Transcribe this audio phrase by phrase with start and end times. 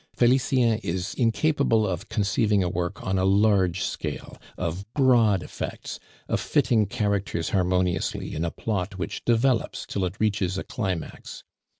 [0.17, 6.39] Felicien is incapable of conceiving a work on a large scale, of broad effects, of
[6.39, 11.43] fitting characters harmoniously in a plot which develops till it reaches a climax.